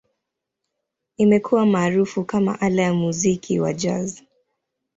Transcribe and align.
Imekuwa 1.17 1.65
maarufu 1.65 2.23
kama 2.25 2.61
ala 2.61 2.81
ya 2.81 2.93
muziki 2.93 3.59
wa 3.59 3.73
Jazz. 3.73 4.21